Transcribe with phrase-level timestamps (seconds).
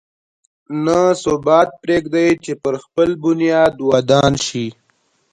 [0.85, 4.65] نه ثبات پرېږدي چې پر خپل بنیاد ودان شي.